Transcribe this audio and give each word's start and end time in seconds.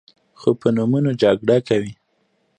خو 0.39 0.49
په 0.59 0.67
نومونو 0.75 1.11
جګړه 1.21 1.57
کوي. 1.67 1.93